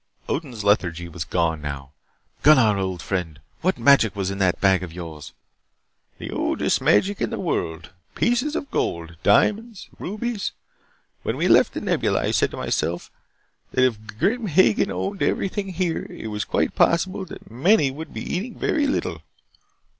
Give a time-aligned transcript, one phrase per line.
[0.27, 1.91] Odin's lethargy was gone now.
[2.41, 3.39] "Gunnar, old friend!
[3.61, 5.31] What magic was in that bag of yours?"
[6.17, 7.91] "The oldest magic in the world.
[8.15, 10.53] Pieces of gold, diamonds, and rubies.
[11.21, 13.11] When we left the Nebula I said to myself
[13.73, 18.23] that if Grim Hagen owned everything here, it was quite possible that many would be
[18.23, 19.21] eating very little.